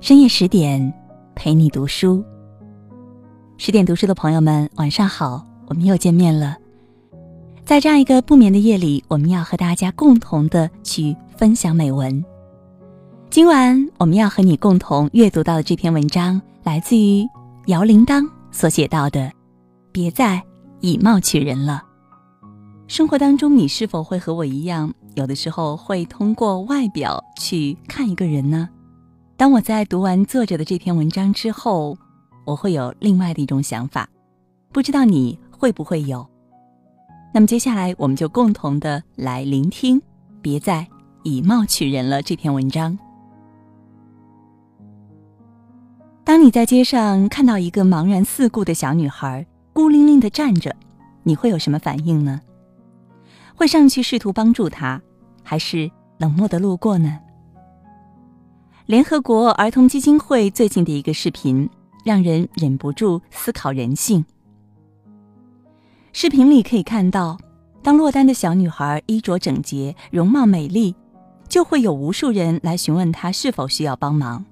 [0.00, 0.90] 深夜十点，
[1.34, 2.24] 陪你读书。
[3.58, 6.56] 十点读书的朋友们，晚上好，我们又见面了。
[7.66, 12.24] 在这样一个不眠的夜里，我们要和大家共同的去分享美文。
[13.28, 17.28] 今晚我们要和你共同阅读到的这篇文章，来自于
[17.66, 19.30] 姚铃铛所写到的
[19.92, 20.42] ：“别再
[20.80, 21.82] 以貌取人了。”
[22.88, 28.66] 生活当中，你是否会和我一样，有的时候会通过外表去看一个人呢？
[29.40, 31.96] 当我在读完作者的这篇文章之后，
[32.44, 34.06] 我会有另外的一种想法，
[34.70, 36.28] 不知道你会不会有？
[37.32, 39.98] 那么接下来我们就共同的来聆听，
[40.42, 40.86] 别再
[41.22, 42.98] 以貌取人了这篇文章。
[46.22, 50.76] 当你在街上看到一个茫然四顾的小女孩孤零零的站着，
[51.22, 52.42] 你会有什么反应呢？
[53.54, 55.00] 会上去试图帮助她，
[55.42, 57.18] 还是冷漠的路过呢？
[58.90, 61.70] 联合国儿童基金会最近的一个视频，
[62.04, 64.24] 让人忍不住思考人性。
[66.12, 67.38] 视频里可以看到，
[67.84, 70.92] 当落单的小女孩衣着整洁、容貌美丽，
[71.48, 74.42] 就会有无数人来询问她是否需要帮忙；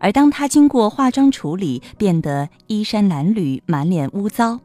[0.00, 4.58] 而当她经过化妆处理，变得衣衫褴褛、满脸污糟，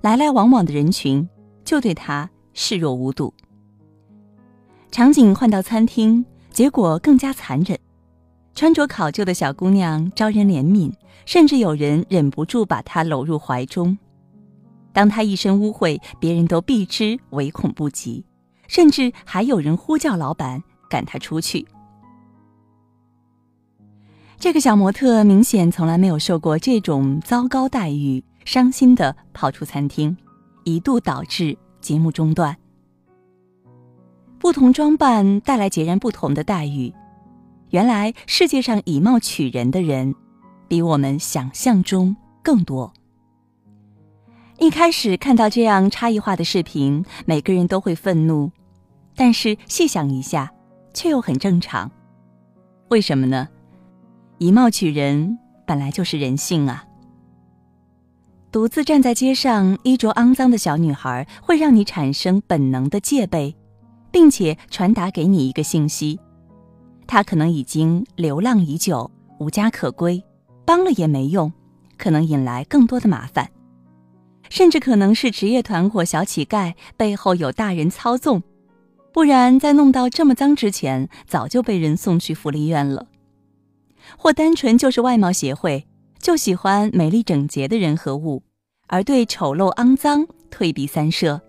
[0.00, 1.28] 来来往往的人群
[1.62, 3.34] 就对她视若无睹。
[4.90, 7.78] 场景换到餐厅，结果更加残忍。
[8.54, 10.92] 穿着考究的小姑娘招人怜悯，
[11.26, 13.96] 甚至有人忍不住把她搂入怀中。
[14.92, 18.24] 当她一身污秽，别人都避之唯恐不及，
[18.66, 21.66] 甚至还有人呼叫老板赶她出去。
[24.40, 30.16] 这个小模特明显从来没有受过这种糟糕待遇，伤心的跑出餐厅，
[30.64, 32.56] 一度导致节目中断。
[34.38, 36.92] 不同装扮带来截然不同的待遇。
[37.70, 40.14] 原来世界上以貌取人的人，
[40.66, 42.92] 比我们想象中更多。
[44.58, 48.50] 一开始看到这样差异化的视频，每个人都会愤怒，
[49.14, 50.50] 但是细想一下，
[50.94, 51.90] 却又很正常。
[52.88, 53.48] 为什么呢？
[54.38, 56.84] 以貌取人本来就是人性啊。
[58.50, 63.54] 独自站在街上，衣着肮脏的小女孩，会让你产生本能的戒备，
[64.10, 66.18] 并且传达给你一个信息。
[67.08, 69.10] 他可能已经流浪已久，
[69.40, 70.22] 无家可归，
[70.66, 71.50] 帮了也没用，
[71.96, 73.50] 可能引来更多的麻烦，
[74.50, 78.42] 甚至可能是职业团伙小乞丐背后有大人操纵，
[79.10, 83.06] 不然在弄到这么脏之前，早就被人送去福利院了，
[84.18, 85.86] 或单纯就是外貌协会，
[86.18, 88.42] 就喜欢美丽整洁的人和物，
[88.86, 91.40] 而对丑陋肮脏退避三舍。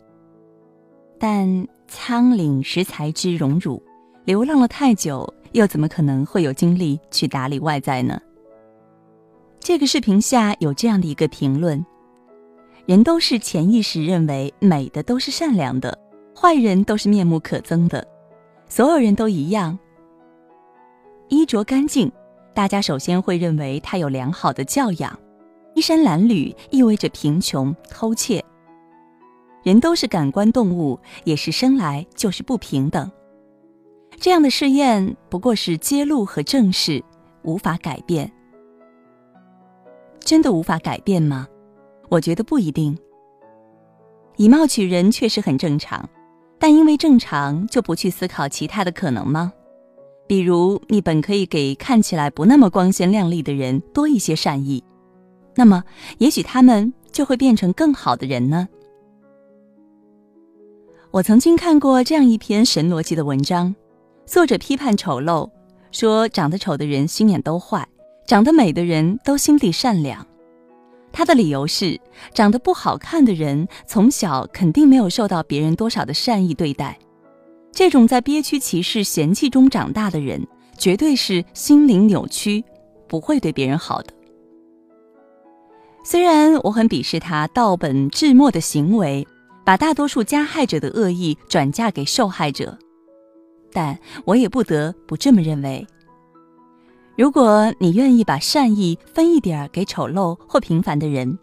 [1.20, 3.84] 但苍岭识才之荣辱，
[4.24, 5.34] 流浪了太久。
[5.54, 8.20] 又怎么可能会有精力去打理外在呢？
[9.60, 11.86] 这个视频下有这样的一个评论：
[12.86, 15.98] 人都是潜意识认为美的都是善良的，
[16.36, 18.06] 坏人都是面目可憎的，
[18.68, 19.78] 所有人都一样。
[21.28, 22.12] 衣着干净，
[22.54, 25.14] 大家首先会认为他有良好的教养；
[25.76, 28.44] 衣衫褴褛意味着贫穷、偷窃。
[29.62, 33.12] 人都是感官动物，也是生来就是不平等。
[34.20, 37.02] 这样的试验不过是揭露和正视，
[37.44, 38.30] 无法改变。
[40.20, 41.48] 真的无法改变吗？
[42.10, 42.98] 我觉得不一定。
[44.36, 46.08] 以貌取人确实很正常，
[46.60, 49.54] 但因为正常就不去思考其他的可能吗？
[50.28, 54.84] 比如你本可以给看起来不那么光鲜亮丽的人多一些善意，
[55.56, 55.84] 那么
[56.18, 58.68] 也许他们就会变成更好的人呢。
[61.12, 63.74] 我曾经看过这样一篇神逻辑的文章。
[64.30, 65.50] 作者批判丑陋，
[65.92, 67.88] 说长得丑的人心眼都坏，
[68.28, 70.24] 长得美的人都心地善良。
[71.12, 72.00] 他的理由是，
[72.32, 77.00] 长得不好看的人从小肯定没有受到别人多少的善意对待，
[77.72, 82.64] 这种在憋屈、歧视、嫌弃中长大的人，绝对是心灵扭曲，
[83.08, 84.14] 不会对别人好的。
[86.04, 89.28] 虽然我很鄙视他盗本致末的行为，
[89.66, 92.78] 把大多数加害者的恶意转嫁给受害者。
[93.72, 95.86] 但我也不得不这么认为。
[97.18, 101.38] 如果你愿意把善意分一点儿给丑陋或平凡的人，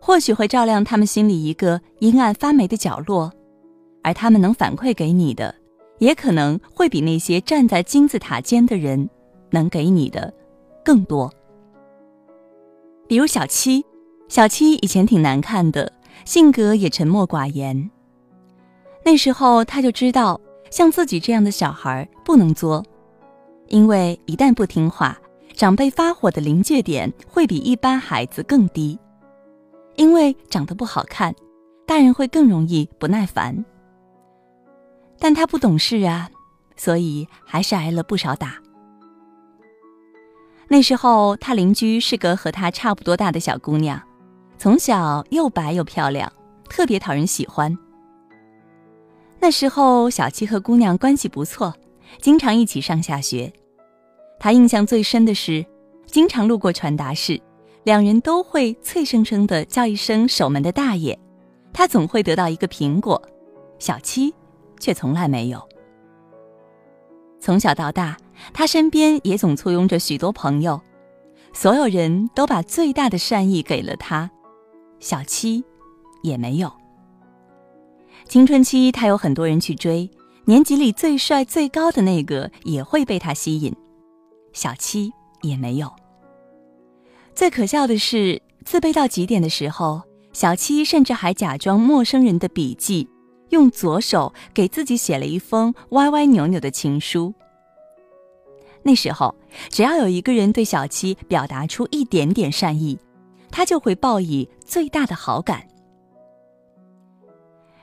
[0.00, 3.32] 或许会照亮他们心里一个阴暗发霉的角落，
[4.02, 5.54] 而他们能反馈给你的，
[5.98, 9.08] 也可能会比那些站在金字塔尖的人
[9.50, 10.32] 能给你的
[10.84, 11.32] 更多。
[13.08, 13.84] 比如小七，
[14.28, 15.90] 小七以前挺难看的，
[16.26, 17.90] 性格也沉默寡言。
[19.02, 20.38] 那时候他就知道。
[20.70, 22.84] 像自己这样的小孩不能作，
[23.68, 25.18] 因为一旦不听话，
[25.54, 28.98] 长辈发火的临界点会比一般孩子更低，
[29.96, 31.34] 因为长得不好看，
[31.86, 33.64] 大人会更容易不耐烦。
[35.18, 36.28] 但他不懂事啊，
[36.76, 38.56] 所以还是挨了不少打。
[40.68, 44.02] 那时候，他邻居是个和他差不多大的小姑娘，
[44.58, 46.30] 从小又白又漂亮，
[46.68, 47.78] 特别讨人喜欢。
[49.40, 51.74] 那时候，小七和姑娘关系不错，
[52.20, 53.52] 经常一起上下学。
[54.38, 55.64] 他印象最深的是，
[56.06, 57.40] 经常路过传达室，
[57.84, 61.18] 两人都会脆生生的叫一声“守门的大爷”，
[61.72, 63.20] 他总会得到一个苹果，
[63.78, 64.34] 小七
[64.80, 65.66] 却从来没有。
[67.40, 68.16] 从小到大。
[68.52, 70.78] 他身边也总簇拥着许多朋友，
[71.54, 74.30] 所有人都把最大的善意给了他，
[75.00, 75.64] 小七
[76.22, 76.70] 也没有。
[78.28, 80.10] 青春期他有很多人去追，
[80.44, 83.74] 年级里最帅最高的那个也会被他吸引，
[84.52, 85.12] 小七
[85.42, 85.90] 也没有。
[87.34, 90.02] 最可笑的是，自卑到极点的时候，
[90.32, 93.08] 小七甚至还假装陌生人的笔记，
[93.50, 97.32] 用左手给自己写了一封歪歪扭扭的情书。
[98.82, 99.34] 那时候，
[99.70, 102.98] 只要有一个人对小七表达出一点点善意，
[103.50, 105.66] 他就会报以最大的好感。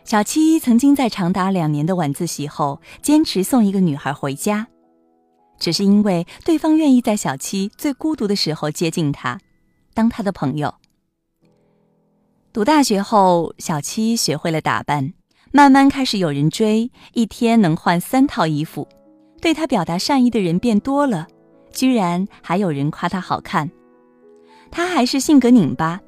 [0.05, 4.67] 小七曾经在长达两年的晚自习后，坚持送一个女孩回家，
[5.57, 9.39] 只是因为对方愿意在小七最孤独的时候接近她，
[9.94, 10.75] 当她的朋友。
[12.51, 15.13] 读大学后，小七学会了打扮，
[15.51, 18.88] 慢慢开始有人追，一天能换三套衣服。
[19.41, 21.27] 对他表达善意的人变多了，
[21.71, 23.69] 居然还有人夸他好看。
[24.69, 26.00] 他还是性格拧巴，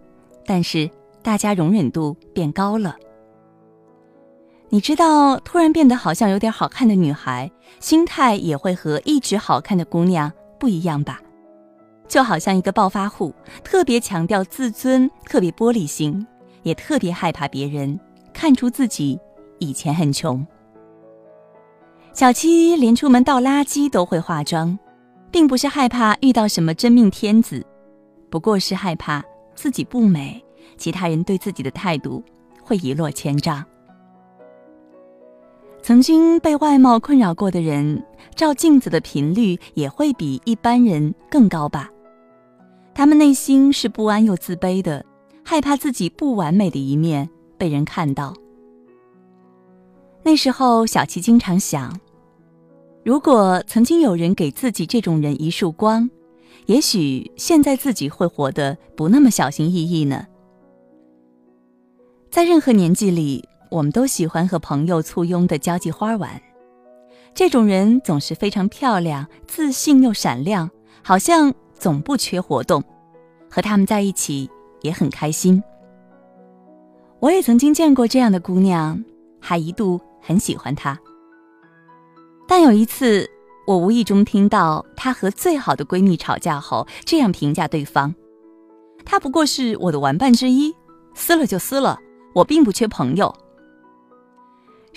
[0.46, 0.90] 但是
[1.24, 2.96] 大家容忍度变高了。
[4.76, 7.50] 你知道，突然变得好像有点好看的女孩，
[7.80, 10.30] 心态也会和一直好看的姑娘
[10.60, 11.22] 不一样吧？
[12.10, 13.34] 就好像一个暴发户，
[13.64, 16.28] 特别强调自尊，特别玻璃心，
[16.64, 17.98] 也特别害怕别人
[18.34, 19.18] 看出自己
[19.60, 20.46] 以前很穷。
[22.12, 24.78] 小七连出门倒垃圾都会化妆，
[25.32, 27.66] 并不是害怕遇到什么真命天子，
[28.30, 29.24] 不过是害怕
[29.56, 30.44] 自己不美，
[30.76, 32.22] 其他人对自己的态度
[32.62, 33.64] 会一落千丈。
[35.86, 38.04] 曾经被外貌困扰过的人，
[38.34, 41.92] 照镜子的频率也会比一般人更高吧？
[42.96, 45.06] 他们内心是不安又自卑的，
[45.44, 48.34] 害怕自己不完美的一面被人看到。
[50.24, 51.96] 那时候，小七经常想。
[53.04, 56.10] 如果曾经有人给自己这种人一束光，
[56.66, 60.26] 也许现在自己会活得不那么小心翼翼呢。
[62.32, 66.42] 在任何年纪里，我们都喜欢和朋友簇拥的交际花玩。
[67.34, 70.70] 这种人总是非常漂亮、自信又闪亮，
[71.04, 72.84] 好像总不缺活动。
[73.50, 74.50] 和他们在一起
[74.82, 75.64] 也很开心。
[77.20, 79.04] 我也曾经见过这样的姑娘，
[79.40, 81.00] 还一度很喜欢她。
[82.48, 83.30] 但有一次，
[83.66, 88.14] 我无意中听到她和最好的闺蜜吵架后，这样评价对方
[89.06, 90.76] ：“她不过是我的玩伴之一，
[91.14, 91.98] 撕了就撕了，
[92.34, 93.34] 我并不缺朋友。”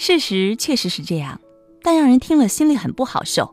[0.01, 1.41] 事实确实是这样，
[1.83, 3.53] 但让人听了心里很不好受。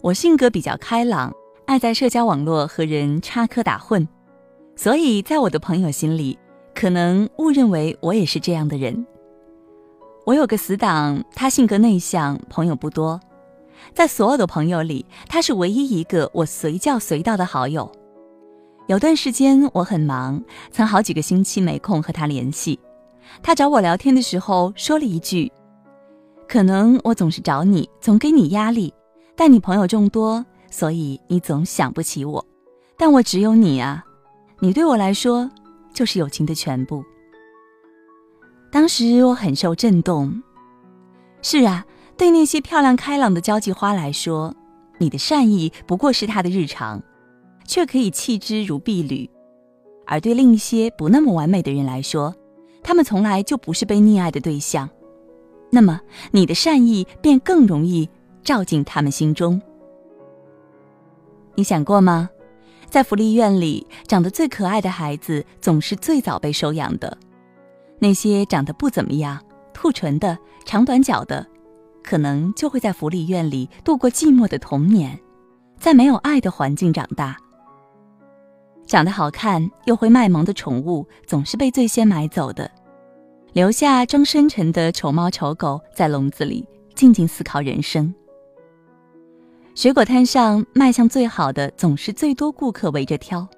[0.00, 1.32] 我性格比较开朗，
[1.66, 4.06] 爱在社交网络和人插科打诨，
[4.76, 6.38] 所以在我的朋友心里，
[6.72, 9.04] 可能误认为我也是这样的人。
[10.24, 13.20] 我有个死党，他性格内向，朋友不多，
[13.92, 17.90] 在所有的朋友里，他是唯一一个我随叫随到的好友。
[18.86, 20.40] 有段时间我很忙，
[20.70, 22.78] 曾好几个星期没空和他联系。
[23.40, 25.50] 他找我聊天的时候说了一句
[26.48, 28.92] ：“可能我总是找你，总给你压力，
[29.36, 32.44] 但你朋友众多，所以你总想不起我。
[32.96, 34.04] 但我只有你啊，
[34.58, 35.50] 你对我来说
[35.94, 37.04] 就是友情的全部。”
[38.70, 40.42] 当时我很受震动。
[41.42, 41.84] 是啊，
[42.16, 44.54] 对那些漂亮开朗的交际花来说，
[44.98, 47.02] 你的善意不过是他的日常，
[47.66, 49.28] 却可以弃之如敝履；
[50.06, 52.34] 而对另一些不那么完美的人来说，
[52.82, 54.88] 他们从来就不是被溺爱的对象。
[55.70, 58.08] 那么，你的善意便更容易
[58.42, 59.60] 照进他们心中。
[61.54, 62.28] 你想过吗？
[62.88, 67.16] 在福利院里，长得最可爱的孩子总是最早被收养的。
[67.98, 69.40] 那些长得不怎么样、
[69.72, 70.36] 兔唇的、
[70.66, 71.46] 长短脚的，
[72.02, 75.18] 可能就会在福利院里度过寂寞的童年，
[75.78, 77.38] 在没有爱的环境长大。
[78.92, 82.70] 长得好看又会卖萌的宠物，总是被最先买走的，
[83.54, 88.14] 留下装深沉的丑猫丑狗在笼子里静静思考人生。
[89.74, 93.48] 水果摊上卖相最好的，总是最多顾客围着挑。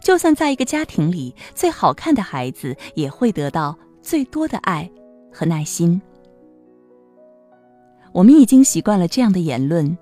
[0.00, 4.90] 就算在一个家庭里，最好看的孩子也会得到最多的爱
[5.32, 6.02] 和耐心。
[8.10, 9.96] 我们已经习惯了这样的言论：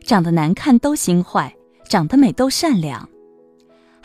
[0.00, 1.54] 长得难看都心坏，
[1.88, 3.08] 长得美都善良。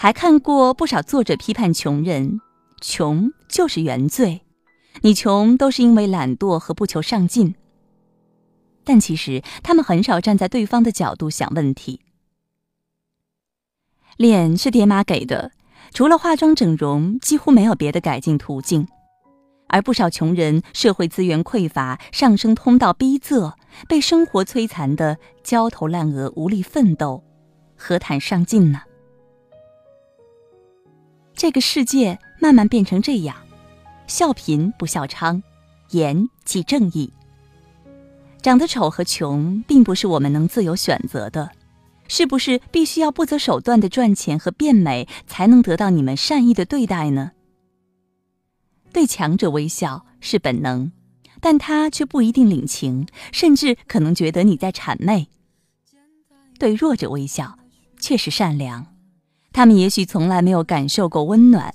[0.02, 2.42] 还看过不少作者批判穷人，
[2.82, 4.42] 穷就是原罪，
[5.02, 7.54] 你穷都是因为懒惰和不求上进。
[8.84, 12.02] 但其实他们很少站在对方的角度想问题。
[14.18, 15.52] 脸是爹妈给的，
[15.94, 18.88] 除了化妆整容，几乎没有别的改进途径。
[19.68, 23.54] 而不少穷人社会资源匮乏，上升通道逼仄，
[23.88, 27.24] 被生活摧残的焦头烂额，无力奋斗，
[27.76, 28.82] 何谈上进呢？
[31.36, 33.36] 这个世界慢慢变成这样：
[34.08, 35.42] 笑贫不笑娼，
[35.90, 37.12] 严即正义。
[38.42, 41.52] 长得丑和穷，并不是我们能自由选择的。
[42.08, 47.32] 是不是必须要不择手段的赚钱和变美，才能得到你们善意的对待呢？
[48.92, 50.92] 对强者微笑是本能，
[51.40, 55.30] 但他却不一定领情，甚至可能觉得你在谄媚。
[56.60, 57.58] 对弱者微笑
[57.98, 58.86] 却是善良，
[59.52, 61.74] 他们也许从来没有感受过温暖。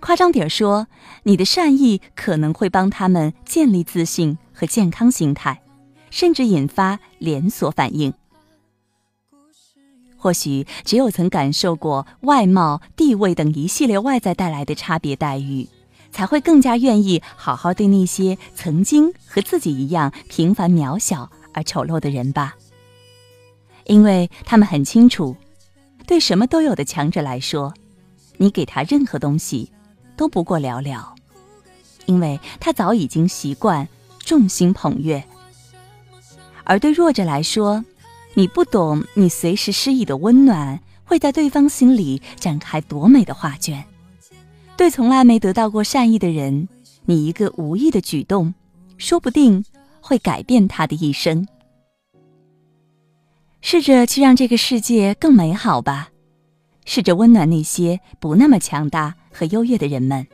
[0.00, 0.86] 夸张点说，
[1.22, 5.62] 你的善意可能会帮他们建立自信和健康心态，
[6.10, 8.12] 甚至引发连锁反应。
[10.16, 15.68] 或许只有曾感受过外貌、地位等一系列外在带来的差别待遇。
[16.12, 22.54] 才会更加愿意好好对那些曾经和自己一样平凡渺小而丑陋的人吧，
[23.84, 25.36] 因为他们很清楚，
[26.06, 27.74] 对什么都有的强者来说，
[28.36, 29.72] 你给他任何东西
[30.16, 31.04] 都不过寥寥，
[32.06, 33.88] 因为他早已经习惯
[34.20, 35.20] 众星捧月；
[36.62, 37.84] 而对弱者来说，
[38.34, 43.84] 你不懂你随时施以的温暖会在对方心里展开多美的画卷。
[44.76, 46.68] 对从来没得到过善意的人，
[47.06, 48.54] 你一个无意的举动，
[48.96, 49.64] 说不定
[50.00, 51.48] 会改变他的一生。
[53.68, 56.10] 试着去让这个世界更美好吧，
[56.84, 60.24] 试着温暖那些不那么强大和优越的人们，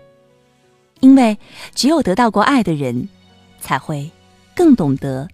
[1.01, 1.39] 因为
[1.75, 3.09] 只有得到过爱的人，
[3.59, 4.11] 才会
[4.55, 5.27] 更懂得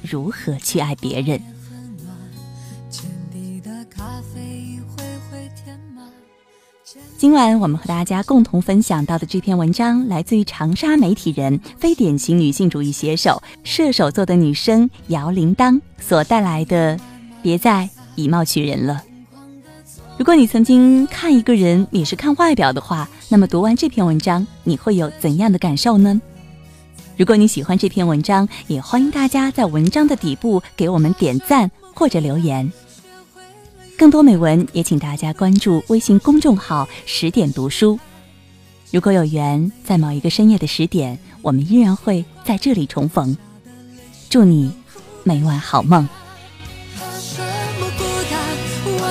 [0.00, 1.40] 如何去爱别人。
[7.18, 16.96] 今晚我们和大家共同分享到的这篇文章，来自于长沙媒体人、非典型女性主义写手、射手座的女生姚铃铛所带来的
[17.44, 19.02] 《别再以貌取人了》。
[20.16, 26.18] 如果你曾经看一个人也是看外表的话，那么读完这篇文章，你会有怎样的感受呢？
[27.18, 32.72] 如果你喜欢这篇文章，也欢迎大家在文章的底部给我们点赞或者留言。
[33.98, 38.00] 更多美文也请大家关注微信公众号“十点读书”。
[38.90, 43.36] 如果有缘，在某一个深夜的十点，我们依然会在这里重逢。
[44.30, 44.72] 祝你
[45.24, 46.08] 每晚好梦。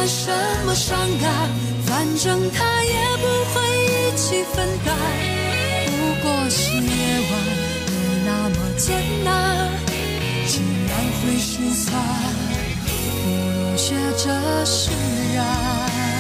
[0.05, 0.31] 什
[0.65, 1.49] 么，伤感，
[1.85, 4.95] 反正他也不会一起分担。
[5.87, 6.81] 不过是夜
[7.31, 7.31] 晚
[7.87, 7.91] 没
[8.25, 9.69] 那么艰难，
[10.47, 10.91] 竟然
[11.21, 11.95] 会心酸。
[12.85, 13.29] 不
[13.71, 14.91] 如学着释
[15.35, 16.12] 然。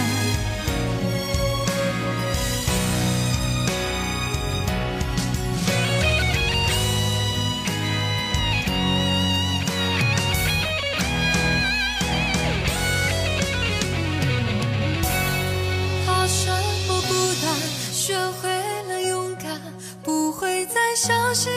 [20.83, 21.51] 会再相信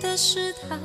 [0.00, 0.78] 的试探。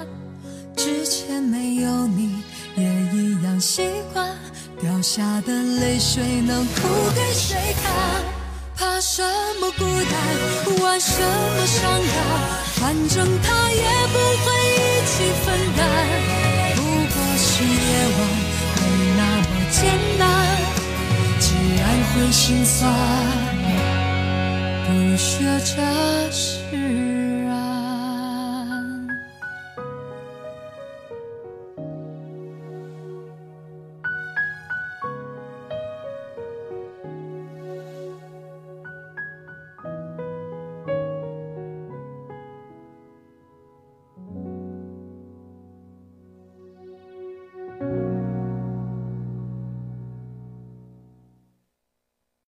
[0.76, 2.44] 之前没有你。
[2.76, 4.38] 也一样习惯，
[4.80, 6.82] 掉下的泪水能哭
[7.16, 8.24] 给谁看？
[8.76, 9.24] 怕什
[9.60, 12.16] 么孤单，玩什么伤感，
[12.76, 13.82] 反正他也
[14.14, 14.46] 不会
[14.76, 15.82] 一起分担。
[16.76, 17.70] 不过是夜
[18.14, 18.20] 晚
[18.78, 18.86] 没
[19.18, 19.82] 那么艰
[20.20, 20.24] 难，
[21.40, 21.48] 既
[21.80, 21.84] 然
[22.14, 22.94] 会心酸，
[24.86, 26.62] 不如学着释